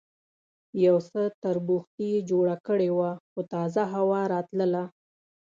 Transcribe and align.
یو 0.85 0.97
څه 1.09 1.21
تربوختي 1.43 2.05
یې 2.13 2.19
جوړه 2.29 2.55
کړې 2.67 2.89
وه، 2.97 3.11
خو 3.29 3.39
تازه 3.53 3.83
هوا 3.93 4.21
راتلله. 4.33 4.83